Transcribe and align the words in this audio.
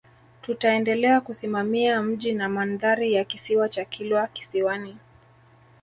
Tutaendelea 0.41 1.21
kusimamia 1.21 2.01
mji 2.03 2.33
na 2.33 2.49
mandhari 2.49 3.13
ya 3.13 3.23
Kisiwa 3.25 3.69
cha 3.69 3.85
Kilwa 3.85 4.27
Kisiwani 4.27 4.97